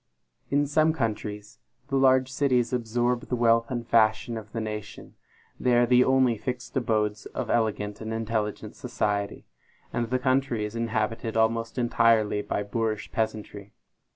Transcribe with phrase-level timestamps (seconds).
[0.49, 5.13] In some countries, the large cities absorb the wealth and fashion of the nation;
[5.59, 9.45] they are the only fixed abodes of elegant and intelligent society,
[9.93, 13.73] and the country is inhabited almost entirely by boorish peasantry.